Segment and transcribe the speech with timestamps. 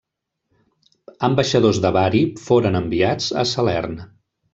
[1.27, 4.01] Ambaixadors de Bari foren enviats a Salern.